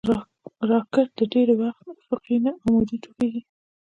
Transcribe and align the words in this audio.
راکټ 0.69 1.15
ډېری 1.33 1.55
وخت 1.61 1.83
افقي 1.95 2.35
نه، 2.45 2.51
عمودي 2.61 2.97
توغېږي 3.03 3.41